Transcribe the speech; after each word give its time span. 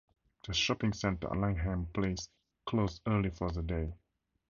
The 0.47 0.55
shopping 0.55 0.93
centre 0.93 1.27
at 1.27 1.37
Langham 1.37 1.85
Place 1.93 2.27
closed 2.65 3.03
early 3.05 3.29
for 3.29 3.51
the 3.51 3.61
day. 3.61 3.93